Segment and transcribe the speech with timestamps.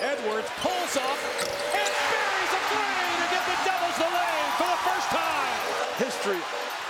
[0.00, 1.18] Edwards pulls up
[1.74, 5.54] and buries a three to give the Devils the lead for the first time.
[5.98, 6.42] History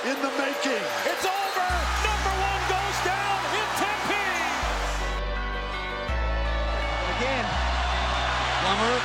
[0.04, 0.84] in the making.
[1.08, 1.68] It's over.
[2.04, 4.26] Number one goes down in Tempe.
[7.16, 7.46] Again,
[8.60, 8.96] Plummer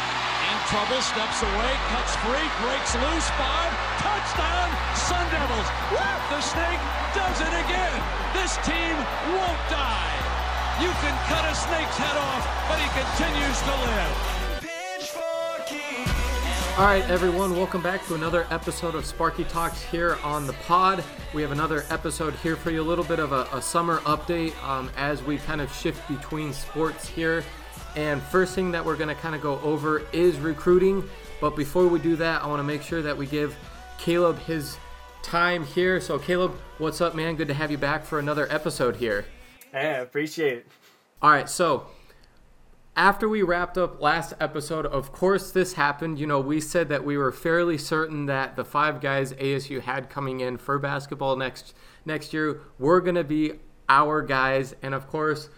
[0.50, 3.72] in trouble, steps away, cuts free, breaks loose, five,
[4.04, 5.70] touchdown, Sun Devils.
[5.96, 6.20] Woo!
[6.36, 6.84] The snake
[7.16, 7.96] does it again.
[8.36, 8.96] This team
[9.32, 10.39] won't die.
[10.82, 14.40] You can cut a snake's head off, but he continues to live.
[16.80, 21.04] All right, everyone, welcome back to another episode of Sparky Talks here on the pod.
[21.34, 24.56] We have another episode here for you, a little bit of a, a summer update
[24.64, 27.44] um, as we kind of shift between sports here.
[27.98, 31.04] And first thing that we're going to kind of go over is recruiting.
[31.42, 33.54] But before we do that, I want to make sure that we give
[33.98, 34.78] Caleb his
[35.24, 36.00] time here.
[36.00, 37.36] So, Caleb, what's up, man?
[37.36, 39.26] Good to have you back for another episode here.
[39.74, 40.68] Hey, I appreciate it.
[41.22, 41.86] All right, so
[42.96, 46.18] after we wrapped up last episode, of course, this happened.
[46.18, 50.10] You know, we said that we were fairly certain that the five guys ASU had
[50.10, 53.54] coming in for basketball next next year were going to be
[53.88, 55.50] our guys, and of course,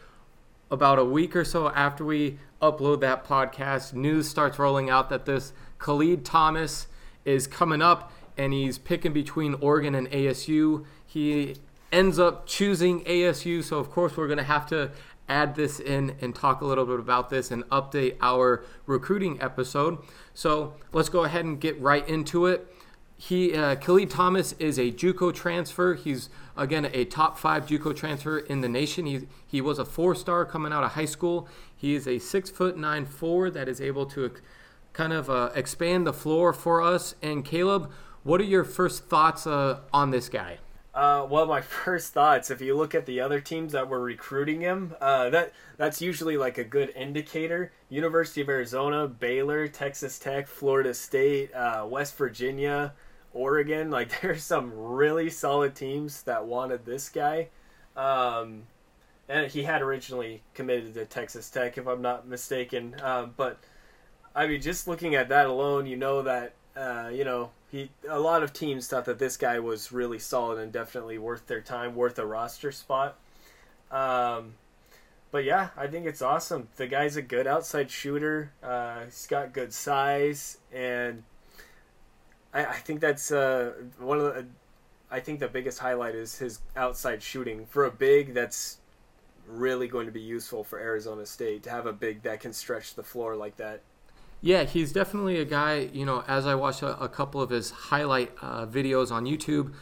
[0.70, 5.26] about a week or so after we upload that podcast, news starts rolling out that
[5.26, 6.88] this Khalid Thomas
[7.24, 10.86] is coming up, and he's picking between Oregon and ASU.
[11.06, 11.56] He
[11.92, 14.92] ends up choosing ASU, so of course we're going to have to
[15.28, 19.98] add this in and talk a little bit about this and update our recruiting episode.
[20.34, 22.68] So let's go ahead and get right into it.
[23.18, 25.94] He uh, Khalid Thomas is a JUCO transfer.
[25.94, 29.06] He's again a top five JUCO transfer in the nation.
[29.06, 31.48] He he was a four star coming out of high school.
[31.76, 34.32] He is a six foot nine four that is able to
[34.94, 37.14] kind of uh, expand the floor for us.
[37.22, 37.92] And Caleb,
[38.24, 40.58] what are your first thoughts uh, on this guy?
[40.94, 44.62] Uh, well, my first thoughts, if you look at the other teams that were recruiting
[44.62, 47.72] him, uh, that that's usually like a good indicator.
[47.90, 52.94] University of Arizona, Baylor, Texas Tech, Florida State, uh, West Virginia,
[53.34, 53.90] Oregon.
[53.92, 57.50] Like there's some really solid teams that wanted this guy.
[57.96, 58.64] Um,
[59.30, 62.96] and he had originally committed to Texas Tech, if I'm not mistaken.
[63.02, 63.60] Um, but
[64.36, 68.20] I mean, just looking at that alone, you know that uh, you know he a
[68.20, 71.96] lot of teams thought that this guy was really solid and definitely worth their time,
[71.96, 73.18] worth a roster spot.
[73.90, 74.56] Um,
[75.32, 76.68] but yeah, I think it's awesome.
[76.76, 78.52] The guy's a good outside shooter.
[78.62, 81.24] Uh, he's got good size, and
[82.54, 84.46] I, I think that's uh, one of the.
[85.10, 88.34] I think the biggest highlight is his outside shooting for a big.
[88.34, 88.78] That's
[89.48, 92.96] really going to be useful for Arizona State to have a big that can stretch
[92.96, 93.82] the floor like that.
[94.42, 97.70] Yeah, he's definitely a guy, you know, as I watched a, a couple of his
[97.70, 99.74] highlight uh, videos on YouTube,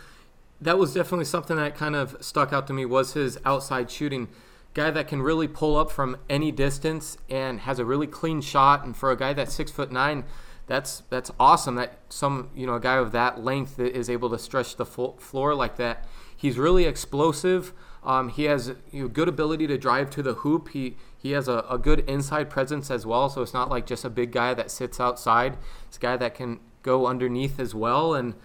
[0.60, 4.28] that was definitely something that kind of stuck out to me was his outside shooting.
[4.74, 8.84] Guy that can really pull up from any distance and has a really clean shot.
[8.84, 10.26] And for a guy that's six foot nine,
[10.68, 11.76] that's that's awesome.
[11.76, 15.56] That some you know a guy of that length is able to stretch the floor
[15.56, 16.06] like that.
[16.36, 17.74] He's really explosive.
[18.04, 20.70] Um, he has you know, good ability to drive to the hoop.
[20.70, 23.30] He he has a, a good inside presence as well.
[23.30, 25.58] So it's not like just a big guy that sits outside.
[25.88, 28.16] It's a guy that can go underneath as well.
[28.16, 28.36] And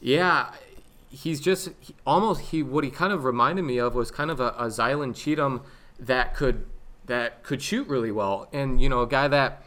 [0.00, 0.50] yeah,
[1.08, 4.40] he's just he, almost he what he kind of reminded me of was kind of
[4.40, 5.62] a, a Zylan Cheatham
[5.98, 6.66] that could
[7.06, 8.48] that could shoot really well.
[8.52, 9.62] And you know, a guy that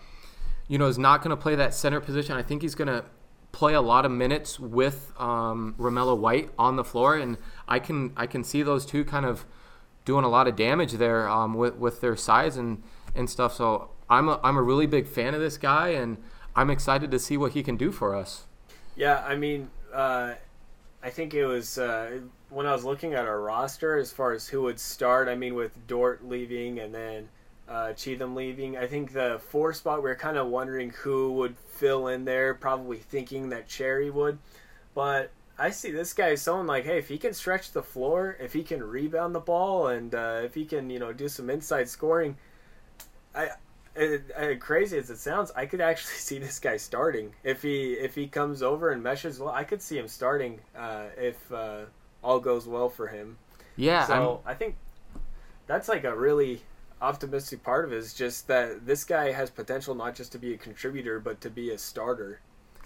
[0.68, 2.36] you know is not going to play that center position.
[2.36, 3.06] I think he's going to
[3.54, 8.12] play a lot of minutes with um, Romello White on the floor, and I can
[8.18, 9.46] I can see those two kind of
[10.06, 12.82] doing a lot of damage there um, with with their size and
[13.16, 13.54] and stuff.
[13.54, 16.18] So I'm a, I'm a really big fan of this guy, and
[16.56, 18.46] I'm excited to see what he can do for us.
[18.96, 20.34] Yeah, I mean, uh,
[21.04, 22.20] I think it was uh,
[22.50, 25.28] when I was looking at our roster as far as who would start.
[25.28, 27.30] I mean, with Dort leaving and then
[27.70, 31.56] uh, Cheatham leaving, I think the four spot we are kind of wondering who would
[31.58, 34.38] fill in there, probably thinking that Cherry would,
[34.94, 38.36] but I see this guy as someone like, hey, if he can stretch the floor,
[38.40, 41.52] if he can rebound the ball, and uh, if he can, you know, do some
[41.52, 42.36] inside scoring,
[43.36, 43.50] I,
[44.60, 48.26] crazy as it sounds, I could actually see this guy starting if he if he
[48.28, 49.54] comes over and meshes well.
[49.54, 51.82] I could see him starting uh, if uh,
[52.24, 53.38] all goes well for him.
[53.76, 54.08] Yeah.
[54.08, 54.52] So I'm...
[54.52, 54.78] I think
[55.68, 56.64] that's like a really
[57.04, 60.56] optimistic part of it is just that this guy has potential not just to be
[60.56, 62.40] a contributor but to be a starter.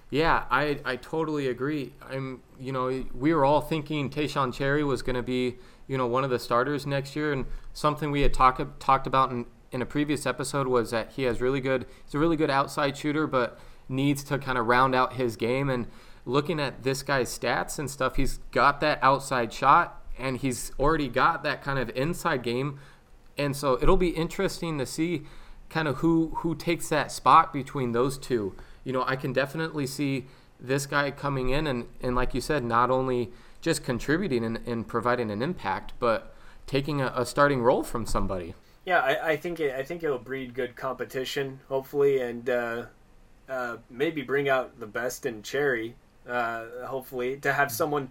[0.09, 1.93] Yeah, I, I totally agree.
[2.09, 5.55] I'm you know we were all thinking Taeshon Cherry was going to be
[5.87, 9.31] you know one of the starters next year, and something we had talked talked about
[9.31, 12.51] in, in a previous episode was that he has really good he's a really good
[12.51, 13.59] outside shooter, but
[13.89, 15.69] needs to kind of round out his game.
[15.69, 15.87] And
[16.25, 21.07] looking at this guy's stats and stuff, he's got that outside shot, and he's already
[21.07, 22.79] got that kind of inside game,
[23.37, 25.23] and so it'll be interesting to see
[25.69, 28.55] kind of who who takes that spot between those two.
[28.85, 30.27] You know, I can definitely see
[30.57, 34.87] this guy coming in and, and like you said, not only just contributing and, and
[34.87, 36.33] providing an impact, but
[36.65, 38.53] taking a, a starting role from somebody.
[38.85, 42.85] Yeah, I, I think it, I think it'll breed good competition, hopefully, and uh,
[43.49, 45.95] uh, maybe bring out the best in Cherry.
[46.27, 48.09] Uh, hopefully, to have someone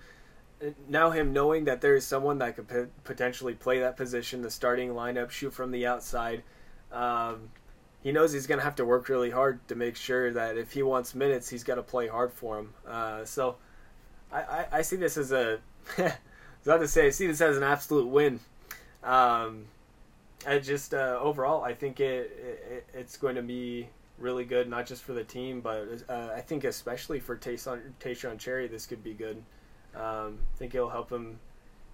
[0.89, 4.51] now him knowing that there is someone that could p- potentially play that position, the
[4.51, 6.43] starting lineup, shoot from the outside.
[6.93, 7.51] Um,
[8.05, 10.73] he knows he's going to have to work really hard to make sure that if
[10.73, 12.75] he wants minutes, he's got to play hard for him.
[12.87, 13.57] Uh, so
[14.31, 15.59] I, I, I, see this as a,
[15.97, 16.11] was
[16.67, 18.41] to say, I see this as an absolute win.
[19.03, 19.65] Um,
[20.47, 22.31] I just uh, overall, I think it,
[22.71, 26.43] it, it's going to be really good, not just for the team, but uh, I
[26.43, 29.43] think especially for Taeshon, Taeshon Cherry, this could be good.
[29.95, 31.39] Um, I think it'll help him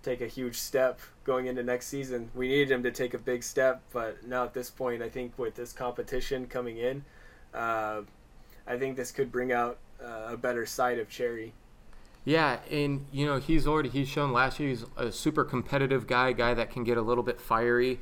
[0.02, 2.31] take a huge step going into next season.
[2.35, 5.38] We needed him to take a big step, but now at this point, I think
[5.38, 7.05] with this competition coming in,
[7.55, 8.02] uh,
[8.67, 11.52] I think this could bring out uh, a better side of Cherry.
[12.25, 16.32] Yeah, and you know he's already he's shown last year he's a super competitive guy,
[16.32, 18.00] guy that can get a little bit fiery,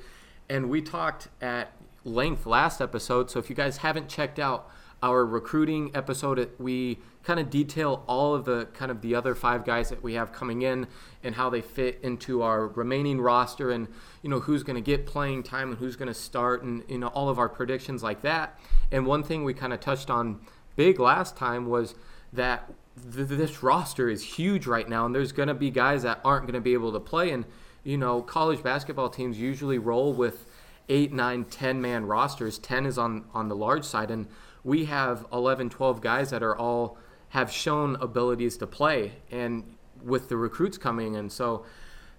[0.48, 1.72] and we talked at
[2.04, 3.30] length last episode.
[3.30, 4.70] So if you guys haven't checked out
[5.02, 9.64] our recruiting episode, we kind of detail all of the kind of the other five
[9.64, 10.86] guys that we have coming in
[11.22, 13.86] and how they fit into our remaining roster and
[14.22, 16.98] you know who's going to get playing time and who's going to start and you
[16.98, 18.58] know all of our predictions like that.
[18.90, 20.40] And one thing we kind of touched on
[20.76, 21.94] big last time was
[22.32, 22.72] that
[23.14, 26.44] th- this roster is huge right now and there's going to be guys that aren't
[26.46, 27.44] going to be able to play and
[27.84, 30.46] you know college basketball teams usually roll with
[30.88, 32.58] eight, nine, ten man rosters.
[32.58, 34.26] Ten is on on the large side, and
[34.68, 36.98] we have 11, 12 guys that are all
[37.30, 41.64] have shown abilities to play, and with the recruits coming in, so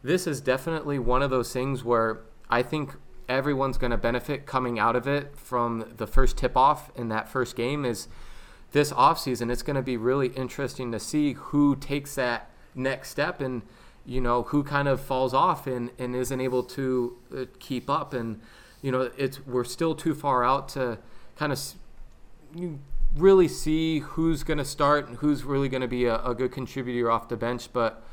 [0.04, 2.96] this is definitely one of those things where I think
[3.28, 7.30] everyone's going to benefit coming out of it from the first tip off in that
[7.30, 8.08] first game is
[8.72, 13.40] this offseason it's going to be really interesting to see who takes that next step
[13.42, 13.62] and
[14.06, 18.14] you know who kind of falls off and, and isn't able to uh, keep up.
[18.14, 18.42] And
[18.82, 20.98] you know, it's we're still too far out to
[21.36, 21.60] kind of
[22.56, 22.80] you
[23.16, 26.52] really see who's going to start and who's really going to be a, a, good
[26.52, 27.72] contributor off the bench.
[27.74, 28.04] But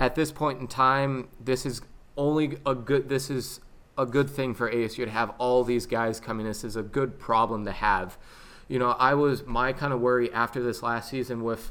[0.00, 1.82] at this point in time, this is
[2.16, 3.08] only a good.
[3.08, 3.60] This is
[3.96, 6.46] a good thing for ASU to have all these guys coming.
[6.46, 8.18] This is a good problem to have.
[8.66, 11.70] You know, I was my kind of worry after this last season with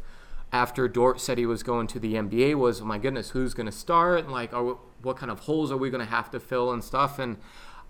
[0.54, 3.66] after Dort said he was going to the NBA was, oh my goodness, who's going
[3.66, 6.40] to start and like, are, what kind of holes are we going to have to
[6.40, 7.18] fill and stuff.
[7.18, 7.38] And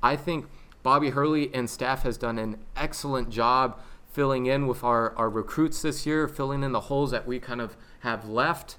[0.01, 0.47] I think
[0.81, 3.79] Bobby Hurley and staff has done an excellent job
[4.13, 7.59] filling in with our, our recruits this year, filling in the holes that we kind
[7.59, 8.77] of have left.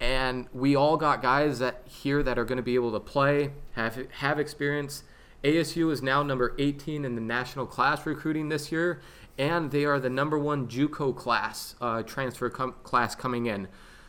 [0.00, 3.50] And we all got guys that here that are going to be able to play,
[3.72, 5.04] have have experience.
[5.44, 9.00] ASU is now number 18 in the national class recruiting this year,
[9.38, 13.68] and they are the number one JUCO class uh, transfer com- class coming in.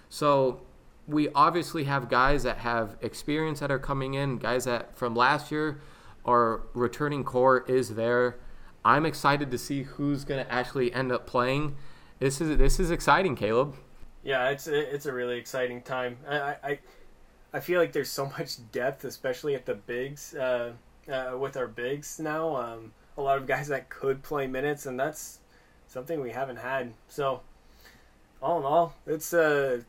[0.09, 0.61] So
[1.07, 5.51] we obviously have guys that have experience that are coming in, guys that from last
[5.51, 5.81] year
[6.25, 8.37] our returning core is there.
[8.83, 11.75] I'm excited to see who's going to actually end up playing.
[12.19, 13.75] This is this is exciting, Caleb.
[14.23, 16.17] Yeah, it's it's a really exciting time.
[16.27, 16.79] I, I
[17.53, 20.35] I feel like there's so much depth, especially at the bigs.
[20.35, 20.73] Uh,
[21.11, 24.99] uh, with our bigs now, um, a lot of guys that could play minutes, and
[24.99, 25.39] that's
[25.87, 26.93] something we haven't had.
[27.07, 27.41] So,
[28.41, 29.81] all in all, it's uh,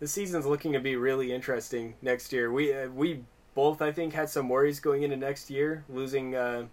[0.00, 2.50] the season's looking to be really interesting next year.
[2.52, 6.66] We uh, we both I think had some worries going into next year, losing uh,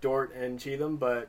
[0.00, 1.28] Dort and Cheatham, but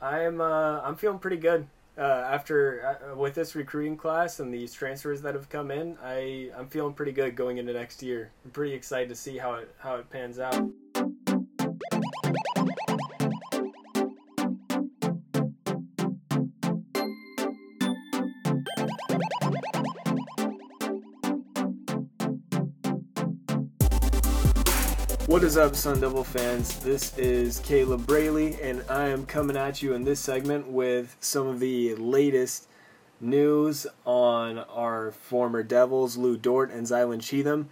[0.00, 4.72] I'm uh, I'm feeling pretty good uh, after uh, with this recruiting class and these
[4.72, 5.96] transfers that have come in.
[6.02, 8.30] I I'm feeling pretty good going into next year.
[8.44, 10.70] I'm pretty excited to see how it how it pans out.
[25.44, 26.78] What is up, Sun Devil fans?
[26.78, 31.46] This is Caleb Braley, and I am coming at you in this segment with some
[31.46, 32.66] of the latest
[33.20, 37.68] news on our former Devils, Lu Dort and Zylan Cheatham.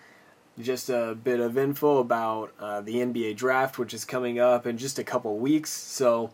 [0.60, 4.76] Just a bit of info about uh, the NBA draft, which is coming up in
[4.76, 5.70] just a couple weeks.
[5.70, 6.30] So,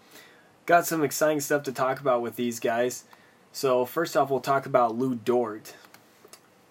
[0.66, 3.04] got some exciting stuff to talk about with these guys.
[3.52, 5.76] So, first off, we'll talk about Lu Dort.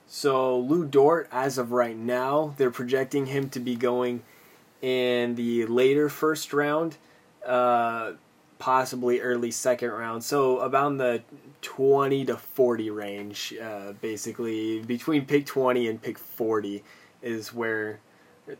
[0.07, 4.23] So, Lu Dort, as of right now, they're projecting him to be going
[4.81, 6.97] in the later first round,
[7.45, 8.13] uh,
[8.59, 10.23] possibly early second round.
[10.23, 11.23] So about the
[11.61, 16.83] 20 to 40 range, uh, basically between pick 20 and pick 40
[17.21, 17.99] is where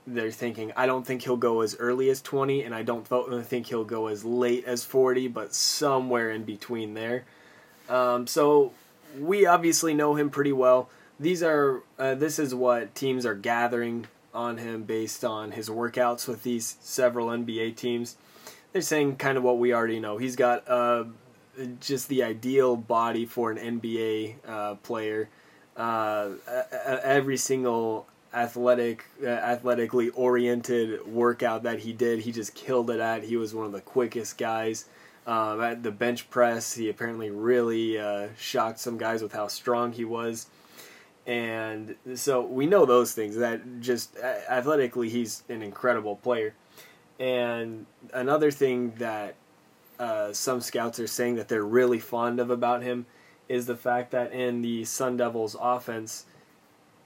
[0.06, 3.06] they're thinking I don't think he'll go as early as 20, and I don't
[3.46, 7.26] think he'll go as late as 40, but somewhere in between there.
[7.90, 8.74] Um, so
[9.18, 10.90] we obviously know him pretty well.
[11.20, 16.28] These are uh, this is what teams are gathering on him based on his workouts
[16.28, 18.16] with these several NBA teams.
[18.72, 20.18] They're saying kind of what we already know.
[20.18, 21.06] He's got uh,
[21.80, 25.30] just the ideal body for an NBA uh, player.
[25.76, 26.30] Uh,
[27.04, 33.24] every single athletic, uh, athletically oriented workout that he did, he just killed it at.
[33.24, 34.86] He was one of the quickest guys.
[35.26, 39.92] Um, at the bench press, he apparently really uh, shocked some guys with how strong
[39.92, 40.48] he was.
[41.28, 46.56] And so we know those things that just athletically, he's an incredible player.
[47.20, 49.36] And another thing that
[50.00, 53.06] uh, some scouts are saying that they're really fond of about him
[53.50, 56.26] is the fact that in the Sun Devils offense,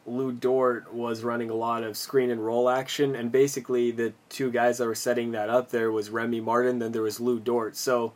[0.05, 4.51] Lu Dort was running a lot of screen and roll action, and basically the two
[4.51, 7.75] guys that were setting that up there was Remy Martin, then there was Lu Dort.
[7.75, 8.13] So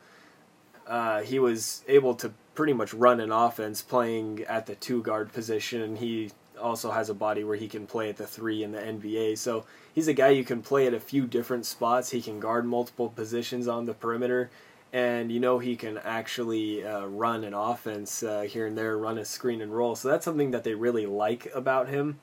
[0.87, 5.33] uh, he was able to pretty much run an offense playing at the two guard
[5.33, 8.71] position, and he also has a body where he can play at the three in
[8.71, 9.37] the NBA.
[9.37, 12.11] So he's a guy you can play at a few different spots.
[12.11, 14.49] He can guard multiple positions on the perimeter,
[14.93, 19.17] and you know he can actually uh, run an offense uh, here and there, run
[19.17, 19.95] a screen and roll.
[19.95, 22.19] So that's something that they really like about him,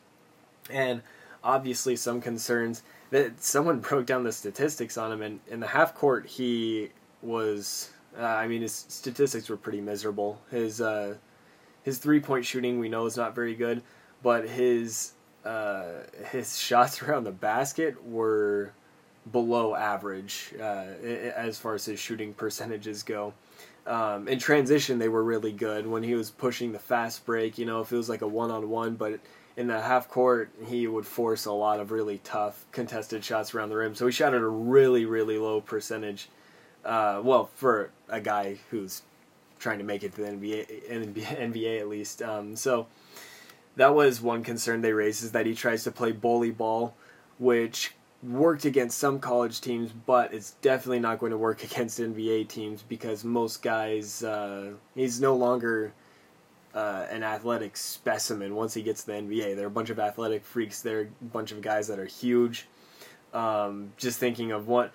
[0.71, 1.03] and
[1.45, 5.95] obviously some concerns that someone broke down the statistics on him, and in the half
[5.95, 6.91] court he
[7.21, 7.91] was.
[8.19, 10.41] Uh, I mean, his statistics were pretty miserable.
[10.51, 11.17] His uh,
[11.83, 13.83] his three point shooting we know is not very good,
[14.23, 15.13] but his
[15.45, 15.85] uh,
[16.31, 18.73] his shots around the basket were
[19.31, 23.33] below average uh, as far as his shooting percentages go.
[23.87, 27.59] Um, in transition, they were really good when he was pushing the fast break.
[27.59, 29.21] You know, if it was like a one on one, but
[29.57, 33.69] in the half court, he would force a lot of really tough contested shots around
[33.69, 33.95] the rim.
[33.95, 36.29] So he shot at a really, really low percentage.
[36.85, 39.03] Uh, well, for a guy who's
[39.59, 40.89] trying to make it to the NBA,
[41.39, 42.21] NBA at least.
[42.23, 42.87] Um, so
[43.77, 46.95] that was one concern they raised is that he tries to play bully ball,
[47.39, 52.49] which worked against some college teams, but it's definitely not going to work against NBA
[52.49, 55.93] teams because most guys, uh, he's no longer
[56.75, 59.57] uh, an athletic specimen once he gets to the NBA.
[59.57, 62.67] There are a bunch of athletic freaks there, a bunch of guys that are huge.
[63.33, 64.93] Um, just thinking of what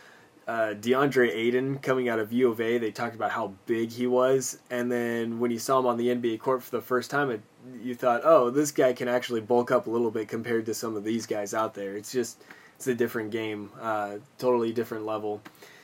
[0.48, 4.08] uh, DeAndre Ayton coming out of U of A, they talked about how big he
[4.08, 7.30] was, and then when you saw him on the NBA court for the first time,
[7.30, 7.42] it,
[7.82, 10.96] you thought, oh, this guy can actually bulk up a little bit compared to some
[10.96, 11.98] of these guys out there.
[11.98, 12.42] It's just
[12.78, 15.42] it's a different game, uh, totally different level.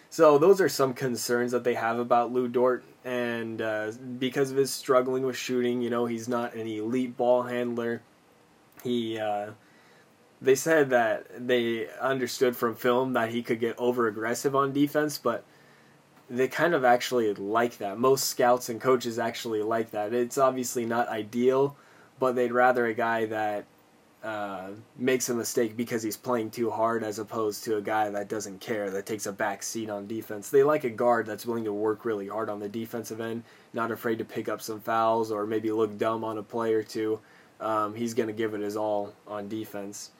[0.09, 4.57] So those are some concerns that they have about Lu Dort, and uh, because of
[4.57, 8.01] his struggling with shooting, you know, he's not an elite ball handler.
[8.83, 9.51] He, uh,
[10.43, 15.17] they said that they understood from film that he could get over aggressive on defense,
[15.17, 15.45] but
[16.29, 17.97] they kind of actually like that.
[17.97, 20.13] Most scouts and coaches actually like that.
[20.13, 21.77] It's obviously not ideal,
[22.19, 23.63] but they'd rather a guy that
[24.21, 28.27] uh, makes a mistake because he's playing too hard as opposed to a guy that
[28.27, 30.49] doesn't care, that takes a back seat on defense.
[30.49, 33.91] They like a guard that's willing to work really hard on the defensive end, not
[33.91, 37.19] afraid to pick up some fouls or maybe look dumb on a play or two.
[37.61, 40.11] Um, he's going to give it his all on defense.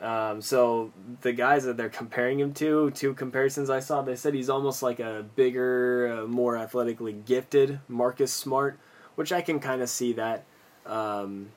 [0.00, 4.34] Um, so the guys that they're comparing him to, two comparisons I saw, they said
[4.34, 8.78] he's almost like a bigger, uh, more athletically gifted Marcus Smart,
[9.14, 10.44] which I can kind of see that.
[10.84, 11.48] Um,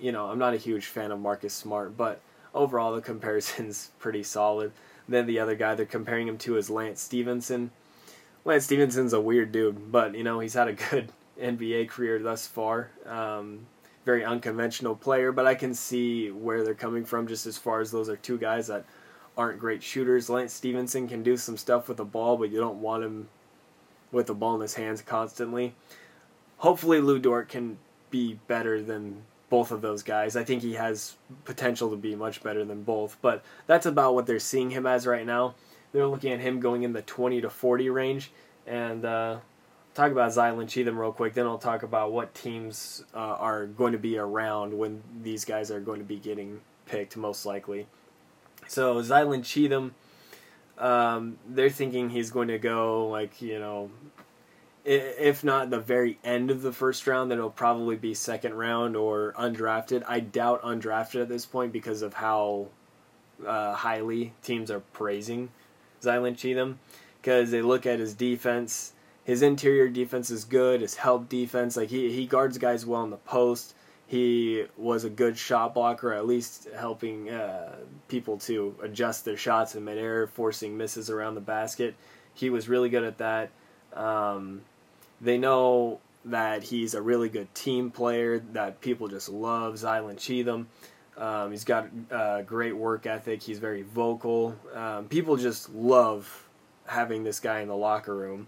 [0.00, 2.20] you know, I'm not a huge fan of Marcus Smart, but
[2.54, 4.72] overall the comparison's pretty solid.
[5.08, 7.70] Then the other guy they're comparing him to is Lance Stephenson.
[8.44, 12.46] Lance Stephenson's a weird dude, but you know he's had a good NBA career thus
[12.46, 12.90] far.
[13.04, 13.66] Um,
[14.06, 17.90] very unconventional player, but I can see where they're coming from just as far as
[17.90, 18.84] those are two guys that
[19.36, 20.30] aren't great shooters.
[20.30, 23.28] Lance Stephenson can do some stuff with the ball, but you don't want him
[24.12, 25.74] with the ball in his hands constantly.
[26.58, 27.78] Hopefully, Lu Dort can
[28.10, 30.36] be better than both of those guys.
[30.36, 34.26] I think he has potential to be much better than both, but that's about what
[34.26, 35.56] they're seeing him as right now.
[35.92, 38.30] They're looking at him going in the 20 to 40 range,
[38.68, 39.38] and uh,
[39.96, 41.34] talk about Zylan Cheatham real quick.
[41.34, 45.70] Then I'll talk about what teams uh, are going to be around when these guys
[45.70, 47.86] are going to be getting picked, most likely.
[48.68, 49.94] So Zylan Cheatham,
[50.78, 53.90] um, they're thinking he's going to go like you know
[54.84, 58.94] if not the very end of the first round, then it'll probably be second round
[58.94, 60.04] or undrafted.
[60.06, 62.68] I doubt undrafted at this point because of how
[63.44, 65.48] uh, highly teams are praising
[66.02, 66.78] Zylan Cheatham
[67.20, 68.92] because they look at his defense.
[69.26, 70.82] His interior defense is good.
[70.82, 73.74] His help defense, like he he guards guys well in the post.
[74.06, 77.74] he was a good shot blocker, at least helping uh,
[78.06, 81.96] people to adjust their shots in midair, forcing misses around the basket.
[82.34, 83.50] He was really good at that.
[83.94, 84.62] Um,
[85.20, 89.74] they know that he's a really good team player that people just love.
[89.74, 90.68] Zylan Cheatham.
[91.16, 93.42] Um, he's got a great work ethic.
[93.42, 94.54] He's very vocal.
[94.72, 96.46] Um, people just love
[96.84, 98.46] having this guy in the locker room.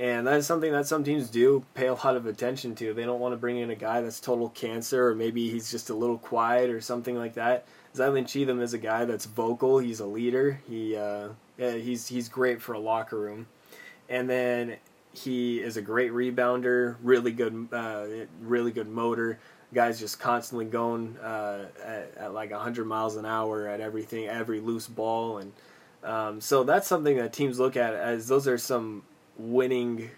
[0.00, 2.94] And that is something that some teams do pay a lot of attention to.
[2.94, 5.90] They don't want to bring in a guy that's total cancer, or maybe he's just
[5.90, 7.66] a little quiet or something like that.
[7.94, 9.78] Zylan Cheatham is a guy that's vocal.
[9.78, 10.58] He's a leader.
[10.66, 11.28] He uh,
[11.58, 13.46] he's he's great for a locker room.
[14.08, 14.76] And then
[15.12, 18.06] he is a great rebounder, really good, uh,
[18.40, 19.38] really good motor.
[19.74, 24.60] Guy's just constantly going uh, at, at, like 100 miles an hour at everything, every
[24.60, 25.52] loose ball, and
[26.02, 29.02] um, so that's something that teams look at as those are some
[29.48, 30.10] winning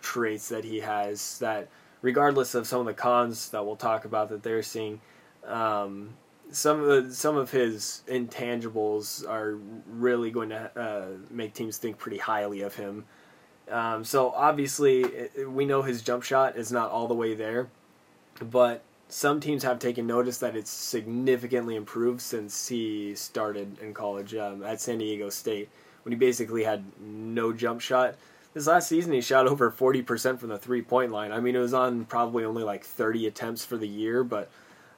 [0.00, 1.68] traits that he has that
[2.02, 5.00] regardless of some of the cons that we'll talk about that they're seeing
[5.46, 6.10] um,
[6.50, 9.56] some of the, some of his intangibles are
[9.86, 13.04] really going to uh, make teams think pretty highly of him.
[13.70, 17.68] Um, so obviously, it, we know his jump shot is not all the way there,
[18.40, 24.34] but some teams have taken notice that it's significantly improved since he started in college
[24.34, 25.68] um, at San Diego State
[26.04, 28.14] when he basically had no jump shot
[28.58, 31.30] this last season he shot over 40% from the three point line.
[31.30, 34.50] I mean, it was on probably only like 30 attempts for the year, but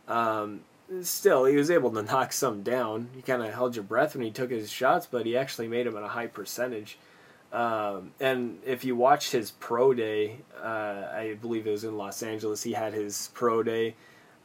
[0.09, 0.61] um,
[1.02, 3.11] still, he was able to knock some down.
[3.14, 5.87] He kind of held your breath when he took his shots, but he actually made
[5.87, 6.99] them at a high percentage.
[7.52, 12.23] Um, and if you watched his pro day, uh, I believe it was in Los
[12.23, 13.95] Angeles, he had his pro day.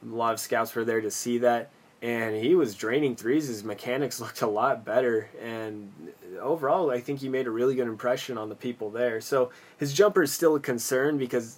[0.03, 1.69] A lot of scouts were there to see that
[2.01, 3.47] and he was draining threes.
[3.47, 5.91] His mechanics looked a lot better, and
[6.39, 9.21] overall, I think he made a really good impression on the people there.
[9.21, 11.57] So his jumper is still a concern because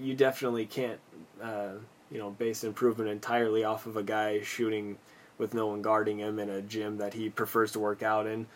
[0.00, 1.00] you definitely can't,
[1.42, 1.72] uh,
[2.10, 4.98] you know, base improvement entirely off of a guy shooting
[5.38, 8.46] with no one guarding him in a gym that he prefers to work out in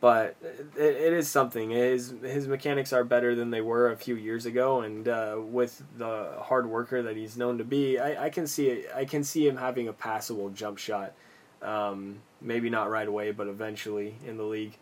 [0.00, 0.36] but
[0.76, 1.70] it, it is something.
[1.70, 5.82] His his mechanics are better than they were a few years ago, and uh, with
[5.96, 9.46] the hard worker that he's known to be, I, I can see I can see
[9.46, 11.12] him having a passable jump shot.
[11.60, 14.74] Um, maybe not right away, but eventually in the league.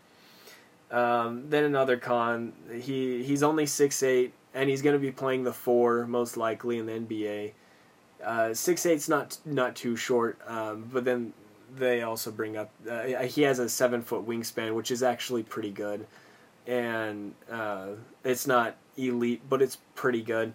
[0.91, 5.43] Um, then another con, he he's only six eight, and he's going to be playing
[5.43, 7.51] the four most likely in the NBA.
[8.23, 11.33] Uh, six eight's not not too short, um, but then
[11.75, 15.71] they also bring up uh, he has a seven foot wingspan, which is actually pretty
[15.71, 16.05] good,
[16.65, 17.87] and uh,
[18.23, 20.53] it's not elite, but it's pretty good.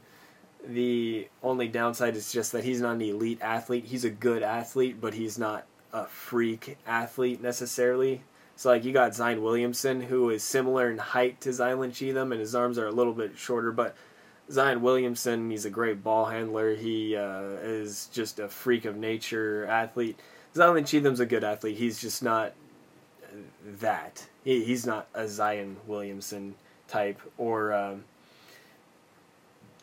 [0.67, 3.85] The only downside is just that he's not an elite athlete.
[3.85, 8.23] He's a good athlete, but he's not a freak athlete necessarily.
[8.57, 12.41] So like you got Zion Williamson, who is similar in height to Zylan Cheatham, and
[12.41, 13.97] his arms are a little bit shorter, but
[14.51, 16.75] Zion Williamson, he's a great ball handler.
[16.75, 20.19] He uh, is just a freak of nature athlete.
[20.55, 21.79] Zylan Cheatham's a good athlete.
[21.79, 22.53] He's just not
[23.65, 24.27] that.
[24.45, 26.55] He, he's not a Zion Williamson
[26.89, 27.73] type or.
[27.73, 28.05] Um,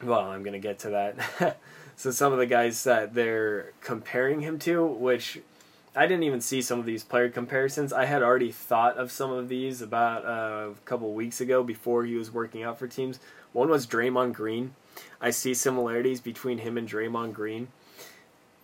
[0.04, 1.58] well, I'm gonna get to that.
[1.96, 5.40] so some of the guys that they're comparing him to, which
[5.96, 7.92] I didn't even see some of these player comparisons.
[7.92, 12.06] I had already thought of some of these about uh, a couple weeks ago before
[12.06, 13.20] he was working out for teams.
[13.52, 14.76] One was Draymond Green.
[15.20, 17.70] I see similarities between him and Draymond Green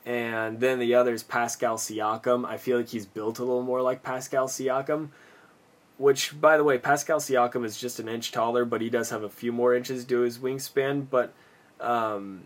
[0.06, 2.46] and then the other is Pascal Siakam.
[2.46, 5.10] I feel like he's built a little more like Pascal Siakam,
[5.98, 9.24] which, by the way, Pascal Siakam is just an inch taller, but he does have
[9.24, 11.08] a few more inches to his wingspan.
[11.10, 11.34] But
[11.80, 12.44] um,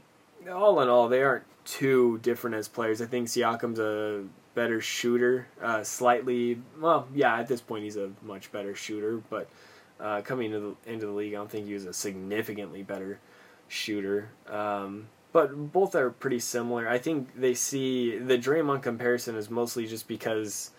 [0.49, 3.01] all in all, they aren't too different as players.
[3.01, 4.23] I think Siakam's a
[4.55, 6.61] better shooter, uh, slightly.
[6.79, 9.49] Well, yeah, at this point he's a much better shooter, but
[9.99, 13.19] uh, coming into the, into the league, I don't think he was a significantly better
[13.67, 14.29] shooter.
[14.47, 16.87] Um, but both are pretty similar.
[16.87, 20.71] I think they see the Draymond comparison is mostly just because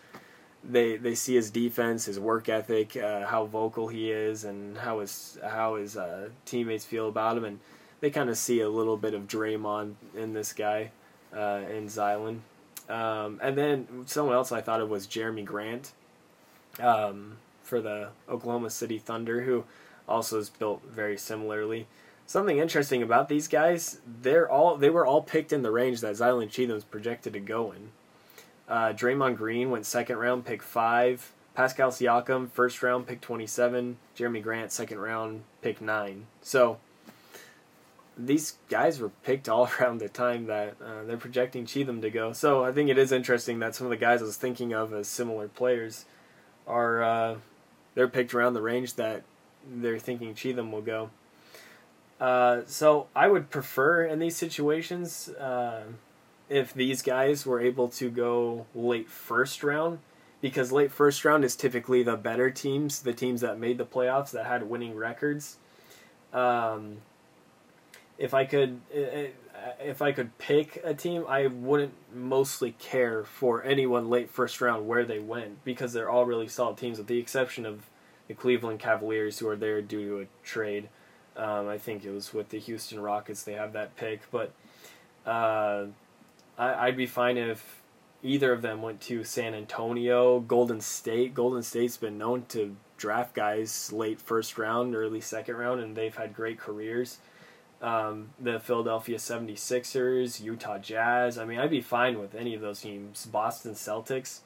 [0.64, 5.00] they they see his defense, his work ethic, uh, how vocal he is, and how
[5.00, 7.60] his how his uh, teammates feel about him, and
[8.00, 10.90] they kind of see a little bit of Draymond in this guy,
[11.34, 12.40] uh, in Zylan.
[12.88, 15.92] Um, and then someone else I thought of was Jerami Grant,
[16.80, 19.64] um, for the Oklahoma City Thunder, who
[20.08, 21.86] also is built very similarly
[22.30, 26.14] something interesting about these guys, they're all they were all picked in the range that
[26.14, 27.90] Zylan Cheatham's projected to go in.
[28.68, 31.32] Uh, Draymond Green went second round, pick five.
[31.56, 33.96] Pascal Siakam, first round, pick 27.
[34.16, 36.26] Jerami Grant, second round, pick nine.
[36.40, 36.78] So
[38.16, 42.32] these guys were picked all around the time that uh, they're projecting Cheatham to go.
[42.32, 44.94] So I think it is interesting that some of the guys I was thinking of
[44.94, 46.04] as similar players
[46.68, 47.36] are uh,
[47.96, 49.24] they're picked around the range that
[49.68, 51.10] they're thinking Cheatham will go.
[52.20, 55.84] Uh, so I would prefer in these situations uh,
[56.50, 60.00] if these guys were able to go late first round,
[60.42, 64.32] because late first round is typically the better teams, the teams that made the playoffs
[64.32, 65.56] that had winning records.
[66.32, 66.98] Um,
[68.18, 74.10] if I could, if I could pick a team, I wouldn't mostly care for anyone
[74.10, 77.64] late first round where they went because they're all really solid teams, with the exception
[77.64, 77.88] of
[78.28, 80.90] the Cleveland Cavaliers, who are there due to a trade.
[81.36, 84.52] Um, I think it was with the Houston Rockets they have that pick, but
[85.24, 85.86] uh,
[86.58, 87.80] I, I'd be fine if
[88.22, 91.34] either of them went to San Antonio, Golden State.
[91.34, 96.16] Golden State's been known to draft guys late first round, early second round, and they've
[96.16, 97.18] had great careers.
[97.80, 101.38] Um, the Philadelphia 76ers, Utah Jazz.
[101.38, 103.24] I mean, I'd be fine with any of those teams.
[103.24, 104.40] Boston Celtics.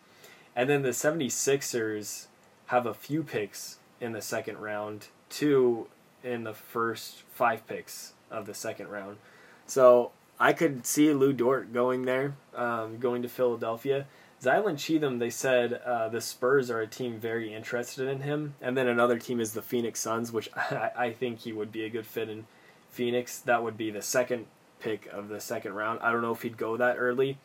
[0.55, 2.27] And then the 76ers
[2.67, 5.89] have a few picks in the second round, two
[6.25, 9.19] in the first five picks of the second round.
[9.67, 14.07] So I could see Lu Dort going there, um, going to Philadelphia.
[14.43, 18.77] Zylan Cheatham, they said uh, the Spurs are a team very interested in him, and
[18.77, 21.91] then another team is the Phoenix Suns, which I, I think he would be a
[21.91, 22.47] good fit in
[22.91, 23.39] Phoenix.
[23.39, 24.47] That would be the second
[24.81, 26.01] pick of the second round.
[26.03, 27.39] I don't know if he'd go that early,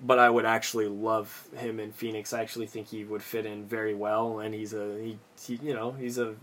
[0.00, 2.32] but I would actually love him in Phoenix.
[2.32, 5.74] I actually think he would fit in very well, and he's a he, he you
[5.74, 6.36] know he's a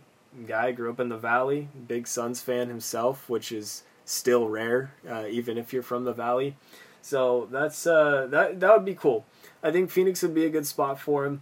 [0.47, 5.25] guy grew up in the Valley, big Suns fan himself, which is still rare, uh,
[5.27, 6.55] even if you're from the Valley.
[7.01, 9.25] So that's uh, that that would be cool.
[9.63, 11.41] I think Phoenix would be a good spot for him.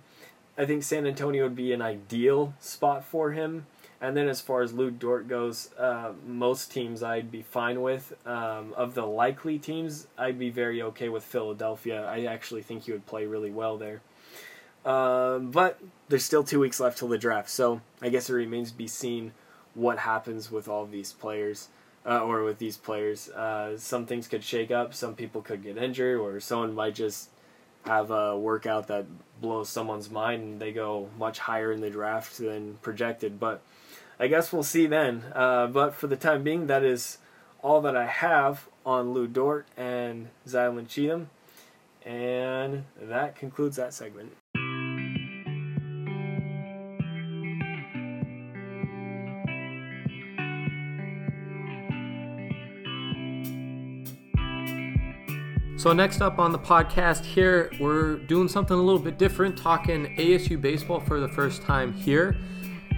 [0.58, 3.68] I think San Antonio would be an ideal spot for him.
[4.00, 8.14] And then as far as Lu Dort goes, uh, most teams I'd be fine with.
[8.28, 12.06] Um, of the likely teams, I'd be very okay with Philadelphia.
[12.06, 14.02] I actually think he would play really well there.
[14.86, 18.72] Um, but there's still two weeks left till the draft, so I guess it remains
[18.72, 19.34] to be seen
[19.74, 21.70] what happens with all these players.
[22.06, 24.94] Uh, or with these players, uh, some things could shake up.
[24.94, 27.30] Some people could get injured, or someone might just
[27.86, 29.06] have a workout that
[29.42, 33.40] blows someone's mind and they go much higher in the draft than projected.
[33.40, 33.62] But
[34.20, 35.24] I guess we'll see then.
[35.34, 37.18] Uh, but for the time being, that is
[37.62, 41.30] all that I have on Lu Dort and Zylan Cheatham.
[42.06, 44.34] And that concludes that segment.
[55.78, 60.16] So, next up on the podcast here, we're doing something a little bit different, talking
[60.18, 62.36] ASU baseball for the first time here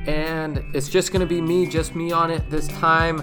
[0.07, 3.21] and it's just going to be me, just me on it this time.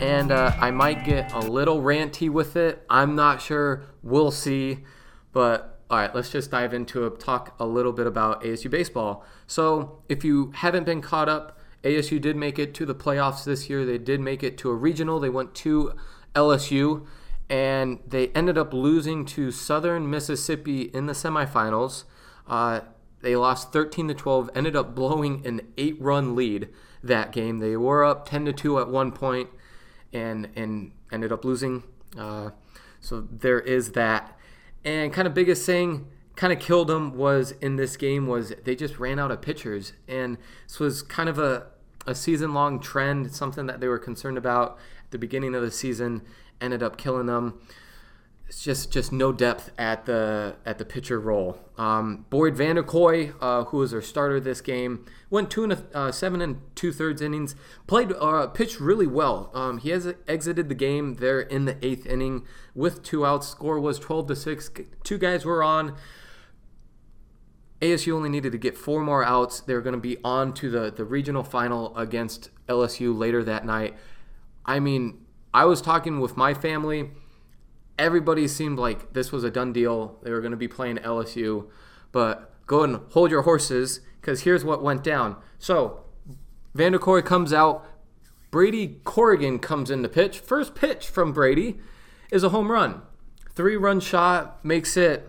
[0.00, 2.84] And uh, I might get a little ranty with it.
[2.90, 3.84] I'm not sure.
[4.02, 4.84] We'll see.
[5.32, 9.24] But all right, let's just dive into it, talk a little bit about ASU baseball.
[9.46, 13.70] So, if you haven't been caught up, ASU did make it to the playoffs this
[13.70, 13.86] year.
[13.86, 15.20] They did make it to a regional.
[15.20, 15.94] They went to
[16.34, 17.06] LSU
[17.48, 22.04] and they ended up losing to Southern Mississippi in the semifinals.
[22.46, 22.80] Uh,
[23.20, 26.68] they lost 13 to 12, ended up blowing an eight run lead
[27.02, 27.58] that game.
[27.58, 29.50] They were up 10 to 2 at one point
[30.12, 31.84] and, and ended up losing.
[32.16, 32.50] Uh,
[33.00, 34.36] so there is that.
[34.84, 36.06] And kind of biggest thing
[36.36, 39.92] kind of killed them was in this game was they just ran out of pitchers.
[40.06, 41.66] And this was kind of a,
[42.06, 44.78] a season long trend, something that they were concerned about
[45.10, 46.22] the beginning of the season,
[46.60, 47.60] ended up killing them
[48.48, 51.58] it's just just no depth at the at the pitcher role.
[51.76, 56.12] Um, Boyd Vanderkooi, uh, who was our starter this game, went two and a, uh,
[56.12, 57.56] seven and two thirds innings.
[57.88, 59.50] Played uh, pitched really well.
[59.52, 63.48] Um, he has exited the game there in the eighth inning with two outs.
[63.48, 64.70] Score was twelve to six.
[65.02, 65.96] Two guys were on.
[67.82, 69.60] ASU only needed to get four more outs.
[69.60, 73.96] They're going to be on to the the regional final against LSU later that night.
[74.66, 75.24] I mean,
[75.54, 77.10] I was talking with my family
[77.98, 80.18] everybody seemed like this was a done deal.
[80.22, 81.68] They were going to be playing LSU,
[82.12, 85.36] but go and hold your horses because here's what went down.
[85.58, 86.04] So
[86.76, 87.86] Vanderkooi comes out.
[88.50, 90.38] Brady Corrigan comes in to pitch.
[90.38, 91.78] First pitch from Brady
[92.30, 93.02] is a home run.
[93.54, 95.28] Three run shot makes it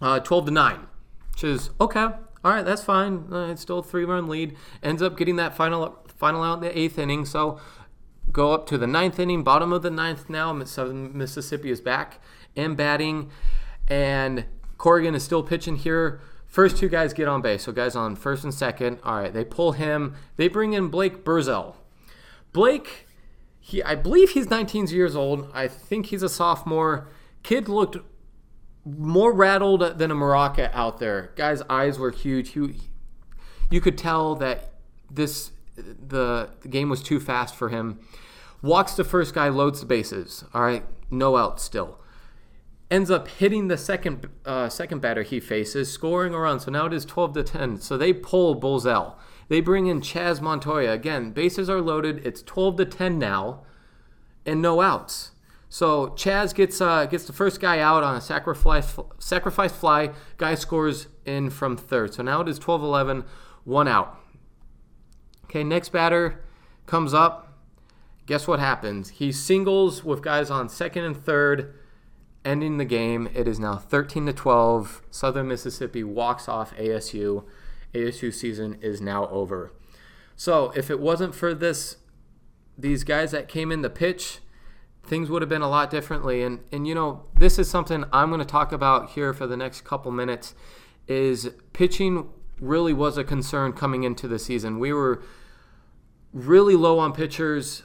[0.00, 0.86] uh, 12 to 9,
[1.32, 2.08] which is okay.
[2.42, 3.26] All right, that's fine.
[3.30, 4.56] Uh, it's still a three run lead.
[4.82, 7.26] Ends up getting that final final out in the eighth inning.
[7.26, 7.60] So
[8.32, 10.62] go up to the ninth inning, bottom of the ninth now.
[10.64, 12.20] Southern Mississippi is back
[12.56, 13.30] and batting,
[13.88, 14.44] and
[14.78, 16.20] Corrigan is still pitching here.
[16.46, 18.98] First two guys get on base, so guys on first and second.
[19.04, 20.14] All right, they pull him.
[20.36, 21.76] They bring in Blake Burzell.
[22.52, 23.06] Blake,
[23.60, 25.48] he I believe he's 19 years old.
[25.54, 27.08] I think he's a sophomore.
[27.42, 27.98] Kid looked
[28.84, 31.30] more rattled than a maraca out there.
[31.36, 32.50] Guy's eyes were huge.
[32.50, 32.80] He,
[33.70, 34.72] you could tell that
[35.10, 38.00] this the, the game was too fast for him.
[38.62, 40.44] Walks the first guy, loads the bases.
[40.52, 41.98] All right, no out still.
[42.90, 46.60] ends up hitting the second uh, second batter he faces, scoring a run.
[46.60, 47.80] So now it is 12 to 10.
[47.80, 49.14] So they pull Burzell.
[49.48, 50.92] They bring in Chas Montoya.
[50.92, 52.24] Again, bases are loaded.
[52.24, 53.62] It's 12 to 10 now,
[54.46, 55.32] and no outs.
[55.68, 60.10] So Chas gets uh, gets the first guy out on a sacrifice sacrifice fly.
[60.36, 62.12] Guy scores in from third.
[62.12, 63.24] So now it is 12-11,
[63.64, 64.19] one out.
[65.50, 66.44] Okay, next batter
[66.86, 67.58] comes up.
[68.26, 69.08] Guess what happens?
[69.08, 71.74] He singles with guys on second and third,
[72.44, 73.28] ending the game.
[73.34, 75.02] It is now 13 to 12.
[75.10, 77.42] Southern Mississippi walks off ASU.
[77.92, 79.72] ASU season is now over.
[80.36, 81.96] So if it wasn't for this,
[82.78, 84.38] these guys that came in the pitch,
[85.02, 86.44] things would have been a lot differently.
[86.44, 89.56] And and you know, this is something I'm going to talk about here for the
[89.56, 90.54] next couple minutes.
[91.08, 92.28] Is pitching
[92.60, 94.78] really was a concern coming into the season.
[94.78, 95.20] We were
[96.32, 97.82] really low on pitchers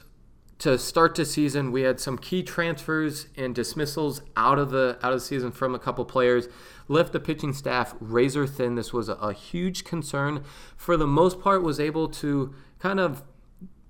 [0.58, 1.70] to start the season.
[1.70, 5.74] We had some key transfers and dismissals out of the out of the season from
[5.74, 6.48] a couple players.
[6.88, 8.74] Left the pitching staff razor thin.
[8.74, 10.44] This was a, a huge concern.
[10.76, 13.22] For the most part, was able to kind of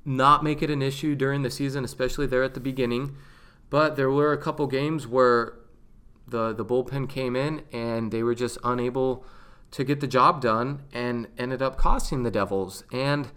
[0.04, 3.16] not make it an issue during the season, especially there at the beginning.
[3.70, 5.54] But there were a couple games where
[6.26, 9.24] the the bullpen came in and they were just unable
[9.72, 12.82] to get the job done and ended up costing the Devils.
[12.92, 13.30] And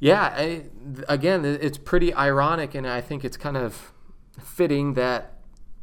[0.00, 0.64] yeah, I,
[1.08, 3.92] again, it's pretty ironic, and I think it's kind of
[4.40, 5.38] fitting that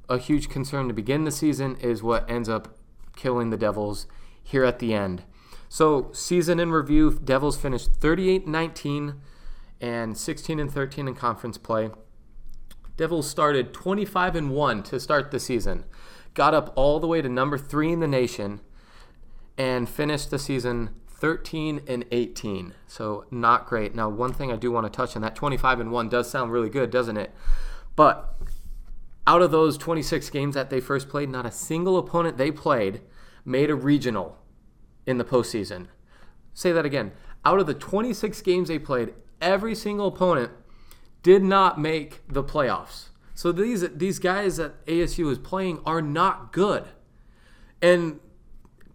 [0.07, 2.77] a huge concern to begin the season is what ends up
[3.15, 4.07] killing the Devils
[4.41, 5.23] here at the end.
[5.67, 9.15] So, season in review, Devils finished 38 19
[9.81, 11.89] and 16 and 13 in conference play.
[12.95, 15.83] Devils started 25 and 1 to start the season,
[16.33, 18.61] got up all the way to number 3 in the nation
[19.57, 22.73] and finished the season 13 and 18.
[22.87, 23.95] So not great.
[23.95, 26.51] Now, one thing I do want to touch on that 25 and 1 does sound
[26.51, 27.31] really good, doesn't it?
[27.95, 28.35] But
[29.27, 33.01] out of those 26 games that they first played, not a single opponent they played
[33.43, 34.37] made a regional
[35.05, 35.87] in the postseason.
[36.53, 37.11] Say that again.
[37.43, 40.51] Out of the 26 games they played, every single opponent
[41.23, 43.09] did not make the playoffs.
[43.33, 46.85] So these these guys that ASU is playing are not good.
[47.81, 48.19] And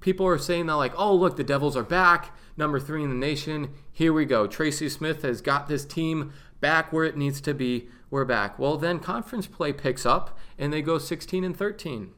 [0.01, 3.15] people are saying that like, oh look, the Devils are back, number three in the
[3.15, 3.71] nation.
[3.93, 4.47] Here we go.
[4.47, 7.89] Tracy Smith has got this team back where it needs to be.
[8.11, 8.59] We're back.
[8.59, 12.13] Well, then conference play picks up and they go 16 and 13.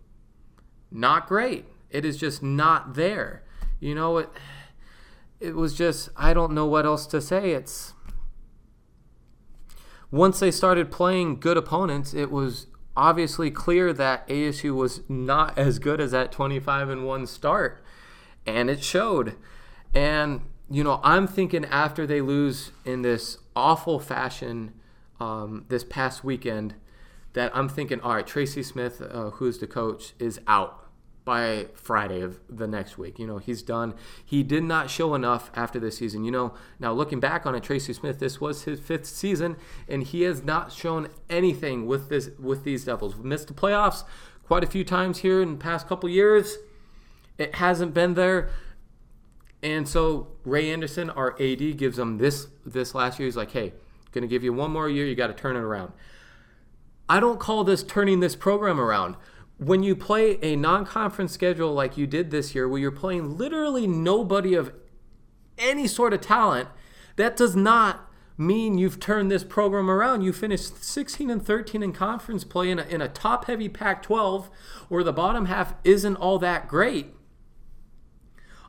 [0.91, 1.67] Not great.
[1.91, 3.43] It is just not there.
[3.79, 4.31] You know it.
[5.41, 7.51] It was just I don't know what else to say.
[7.51, 7.95] It's
[10.11, 15.79] once they started playing good opponents, it was obviously clear that ASU was not as
[15.79, 17.83] good as that 25 and 1 start
[18.47, 19.37] and it showed.
[19.95, 24.73] And you know I'm thinking after they lose in this awful fashion
[25.21, 26.75] um, this past weekend
[27.35, 30.82] that I'm thinking all right Tracy Smith uh, who's the coach is out
[31.25, 33.19] by Friday of the next week.
[33.19, 33.95] You know, he's done.
[34.25, 36.25] He did not show enough after this season.
[36.25, 39.57] You know, now looking back on it, Tracy Smith, this was his fifth season,
[39.89, 43.17] and he has not shown anything with this with these Devils.
[43.17, 44.05] Missed the playoffs
[44.47, 46.59] quite a few times here in the past couple years.
[47.39, 48.51] It hasn't been there.
[49.63, 53.27] And so Ray Anderson, our AD, gives him this this last year.
[53.27, 53.73] He's like, hey,
[54.11, 55.93] gonna give you one more year, you gotta turn it around.
[57.09, 59.17] I don't call this turning this program around
[59.67, 63.87] when you play a non-conference schedule like you did this year where you're playing literally
[63.87, 64.73] nobody of
[65.59, 66.69] any sort of talent
[67.17, 70.23] that does not mean you've turned this program around.
[70.23, 74.03] You finished 16 and 13 in conference play in a, in a top heavy pac
[74.03, 74.51] 12
[74.89, 77.15] where the bottom half isn't all that great.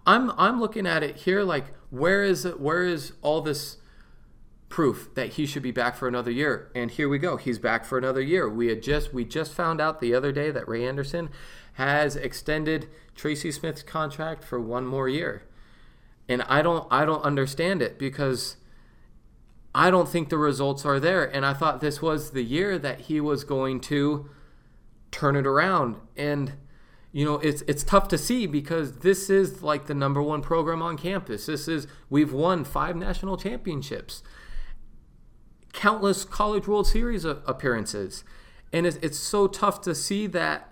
[0.06, 3.77] I'm i'm looking at it here like where is where is all this
[4.73, 6.71] proof that he should be back for another year.
[6.73, 7.38] And here we go.
[7.38, 8.49] He's back for another year.
[8.49, 11.29] We had just we just found out the other day that Ray Anderson
[11.73, 15.43] has extended Tracy Smith's contract for one more year.
[16.27, 18.55] And I don't I don't understand it because
[19.75, 21.23] I don't think the results are there.
[21.23, 24.27] And I thought this was the year that he was going to
[25.12, 25.97] turn it around.
[26.17, 26.53] And
[27.12, 30.81] you know, it's it's tough to see because this is like the number one program
[30.81, 31.45] on campus.
[31.45, 34.23] This is we've won five national championships
[35.73, 38.23] countless College World Series uh, appearances.
[38.71, 40.71] And it's, it's so tough to see that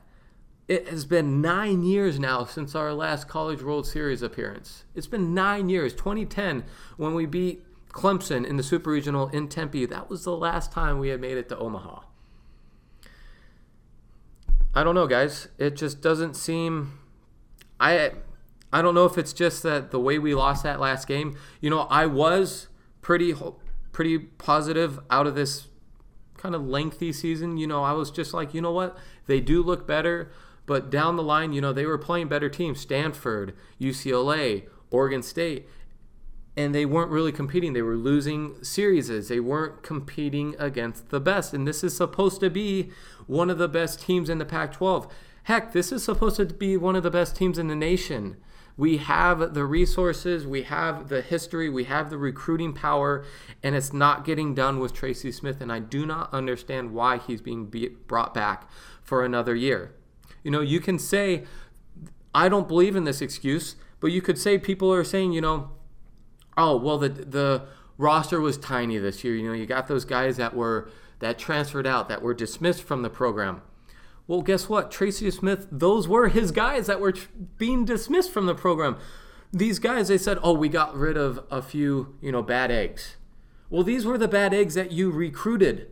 [0.68, 4.86] it has been nine years now since our last College World Series appearance.
[4.96, 5.94] It's been nine years.
[5.94, 6.64] 2010,
[6.98, 11.00] when we beat Clemson in the Super Regional in Tempe, that was the last time
[11.00, 12.04] we had made it to Omaha.
[14.74, 15.50] I don't know, guys.
[15.58, 16.98] It just doesn't seem.
[17.80, 18.14] I
[18.72, 21.38] I don't know if it's just that the way we lost that last game.
[21.60, 22.70] You know, I was
[23.02, 23.36] pretty
[23.92, 25.68] pretty positive out of this
[26.38, 28.98] kind of lengthy season, you know, I was just like, you know what?
[29.28, 30.32] They do look better,
[30.66, 35.68] but down the line, you know, they were playing better teams Stanford, UCLA, Oregon State.
[36.58, 37.72] And they weren't really competing.
[37.72, 39.08] They were losing series.
[39.30, 41.54] They weren't competing against the best.
[41.54, 42.92] And this is supposed to be
[43.26, 45.08] one of the best teams in the Pac 12.
[45.44, 48.36] Heck, this is supposed to be one of the best teams in the nation.
[48.82, 53.24] We have the resources, we have the history, we have the recruiting power,
[53.62, 55.62] and it's not getting done with Tracy Smith.
[55.62, 58.68] And I do not understand why he's being be- brought back
[59.04, 59.94] for another year.
[60.44, 61.44] You know, you can say,
[62.34, 65.70] I don't believe in this excuse, but you could say people are saying, you know,
[66.58, 67.66] oh, well, the, the
[68.00, 69.36] roster was tiny this year.
[69.36, 70.90] You know, you got those guys that were
[71.20, 73.62] that transferred out, that were dismissed from the program.
[74.32, 74.92] Well, guess what?
[74.92, 77.14] Tracy Smith, those were his guys that were
[77.58, 78.96] being dismissed from the program.
[79.52, 83.18] These guys, they said, oh, we got rid of a few, you know, bad eggs.
[83.70, 85.92] Well, these were the bad eggs that you recruited.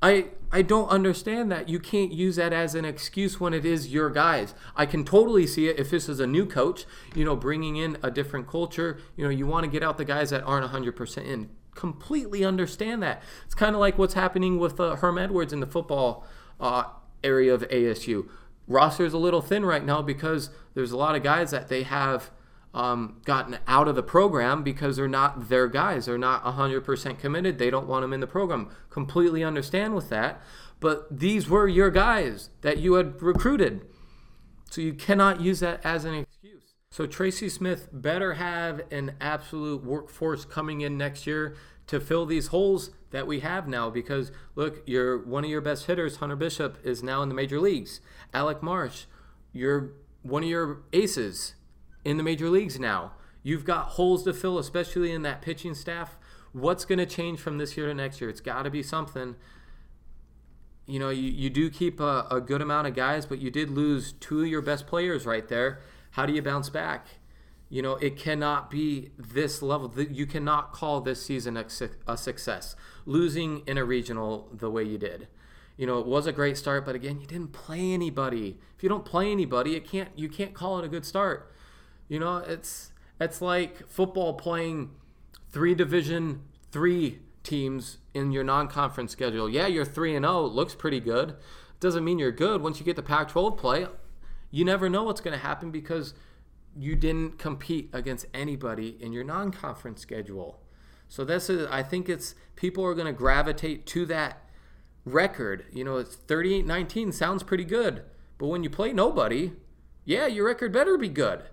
[0.00, 1.68] I I don't understand that.
[1.68, 4.54] You can't use that as an excuse when it is your guys.
[4.74, 7.98] I can totally see it if this is a new coach, you know, bringing in
[8.02, 8.98] a different culture.
[9.14, 11.50] You know, you want to get out the guys that aren't 100% in.
[11.74, 13.22] Completely understand that.
[13.44, 16.26] It's kind of like what's happening with uh, Herm Edwards in the football
[16.58, 16.84] uh,
[17.24, 18.28] area of ASU.
[18.66, 21.82] Roster is a little thin right now because there's a lot of guys that they
[21.82, 22.30] have
[22.74, 26.06] um, gotten out of the program because they're not their guys.
[26.06, 27.58] They're not 100% committed.
[27.58, 28.70] They don't want them in the program.
[28.88, 30.40] Completely understand with that.
[30.80, 33.82] But these were your guys that you had recruited.
[34.70, 36.74] So you cannot use that as an excuse.
[36.90, 41.54] So Tracy Smith better have an absolute workforce coming in next year
[41.86, 45.86] to fill these holes that we have now because look, your one of your best
[45.86, 48.00] hitters, Hunter Bishop, is now in the major leagues.
[48.32, 49.04] Alec Marsh,
[49.52, 49.92] you're
[50.22, 51.54] one of your aces
[52.04, 53.12] in the major leagues now.
[53.42, 56.16] You've got holes to fill, especially in that pitching staff.
[56.52, 58.30] What's going to change from this year to next year?
[58.30, 59.36] It's got to be something.
[60.86, 63.70] You know, you, you do keep a, a good amount of guys, but you did
[63.70, 65.80] lose two of your best players right there.
[66.12, 67.06] How do you bounce back?
[67.72, 69.90] You know, it cannot be this level.
[69.98, 72.76] You cannot call this season a, success.
[73.06, 75.26] Losing in a regional the way you did.
[75.78, 78.58] You know, it was a great start, but again, you didn't play anybody.
[78.76, 81.50] If you don't play anybody, it can't you can't call it a good start.
[82.08, 84.90] You know, it's it's like football playing
[85.50, 89.48] three division 3 teams in your non-conference schedule.
[89.48, 91.36] Yeah, you're 3 and 0, looks pretty good.
[91.80, 93.86] Doesn't mean you're good once you get the Pac-12 play.
[94.50, 96.12] You never know what's going to happen because
[96.76, 100.60] you didn't compete against anybody in your non-conference schedule.
[101.08, 104.48] So this is I think it's people are going to gravitate to that
[105.04, 105.66] record.
[105.72, 108.02] You know, it's 38-19 sounds pretty good,
[108.38, 109.52] but when you play nobody,
[110.04, 111.44] yeah, your record better be good.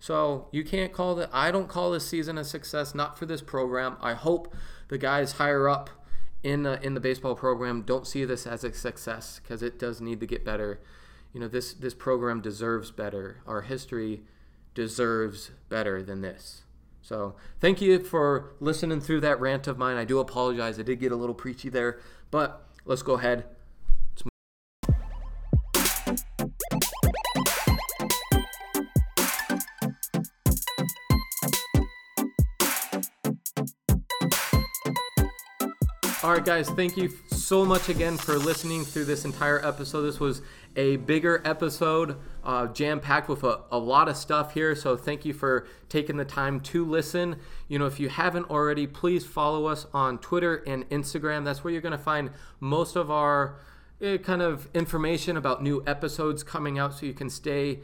[0.00, 3.42] So you can't call that I don't call this season a success not for this
[3.42, 3.96] program.
[4.00, 4.54] I hope
[4.88, 5.90] the guys higher up
[6.42, 10.00] in the, in the baseball program don't see this as a success because it does
[10.00, 10.80] need to get better.
[11.32, 13.42] You know, this this program deserves better.
[13.46, 14.22] Our history
[14.80, 16.62] deserves better than this.
[17.02, 19.98] So thank you for listening through that rant of mine.
[19.98, 20.80] I do apologize.
[20.80, 23.44] I did get a little preachy there, but let's go ahead.
[36.22, 37.10] All right, guys, thank you
[37.50, 40.02] so much again for listening through this entire episode.
[40.02, 40.40] This was
[40.76, 44.76] a bigger episode, uh, jam packed with a, a, lot of stuff here.
[44.76, 47.40] So thank you for taking the time to listen.
[47.66, 51.44] You know, if you haven't already, please follow us on Twitter and Instagram.
[51.44, 53.58] That's where you're going to find most of our
[54.00, 57.80] uh, kind of information about new episodes coming out so you can stay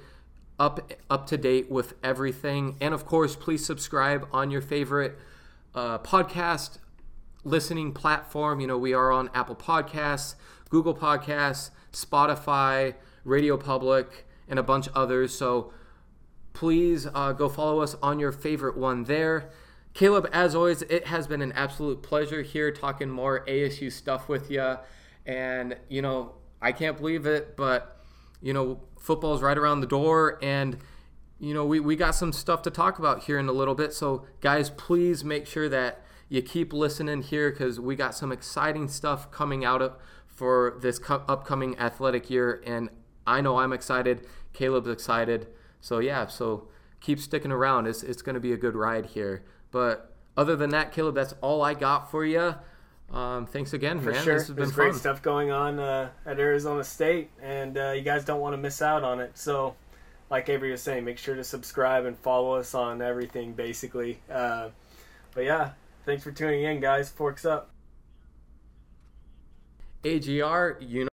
[0.61, 2.77] up up to date with everything.
[2.81, 5.19] And of course, please subscribe on your favorite
[5.75, 6.79] uh, podcast
[7.47, 8.61] listening platform.
[8.61, 10.35] You know, we are on Apple Podcasts,
[10.69, 15.37] Google Podcasts, Spotify, Radio Public, and a bunch others.
[15.37, 15.73] So
[16.53, 19.51] please uh, go follow us on your favorite one there.
[19.95, 24.51] Caleb, as always, it has been an absolute pleasure here talking more ASU stuff with
[24.51, 24.77] you.
[25.25, 28.01] And, you know, I can't believe it, but,
[28.43, 30.39] you know, football's right around the door.
[30.43, 30.79] And,
[31.39, 33.95] you know, we, we got some stuff to talk about here in a little bit.
[33.95, 38.89] So, guys, please make sure that you keep listening here because we got some exciting
[38.89, 39.97] stuff coming out of
[40.27, 42.63] for this cu- upcoming athletic year.
[42.67, 42.91] And
[43.27, 44.27] I know I'm excited.
[44.53, 45.47] Caleb's excited.
[45.81, 46.69] So, yeah, so
[47.01, 47.87] keep sticking around.
[47.87, 49.45] It's, it's going to be a good ride here.
[49.71, 52.55] But other than that, Caleb, that's all I got for you.
[53.13, 54.25] Um, thanks again, for man.
[54.25, 54.35] sure.
[54.35, 55.01] This has There's been great fun.
[55.01, 58.83] stuff going on uh, at Arizona State, and uh, you guys don't want to miss
[58.83, 59.39] out on it.
[59.39, 59.77] So,
[60.29, 64.19] like Avery was saying, make sure to subscribe and follow us on everything, basically.
[64.29, 64.71] Uh,
[65.35, 65.71] but yeah,
[66.07, 67.11] thanks for tuning in, guys.
[67.11, 67.71] Forks up.
[70.05, 71.09] AGR, you know.